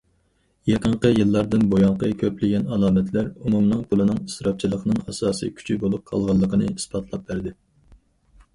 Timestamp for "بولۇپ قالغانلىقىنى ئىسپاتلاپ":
5.87-7.29